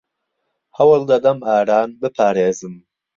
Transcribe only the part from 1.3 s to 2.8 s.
ئاران بپارێزم.